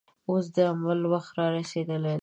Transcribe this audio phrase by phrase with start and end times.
[0.29, 2.19] اوس د عمل وخت رارسېدلی دی.